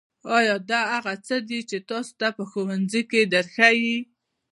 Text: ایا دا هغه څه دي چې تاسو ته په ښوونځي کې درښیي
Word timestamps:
ایا 0.37 0.55
دا 0.69 0.81
هغه 0.93 1.13
څه 1.27 1.35
دي 1.49 1.59
چې 1.69 1.77
تاسو 1.89 2.11
ته 2.19 2.27
په 2.37 2.43
ښوونځي 2.49 3.01
کې 3.11 3.21
درښیي 3.33 3.97